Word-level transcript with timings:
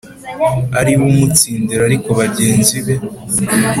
ariwe 0.79 1.03
umutsindira 1.11 1.81
ariko 1.89 2.09
bagenzi 2.19 2.77